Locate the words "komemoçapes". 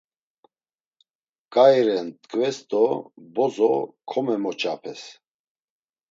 4.09-5.01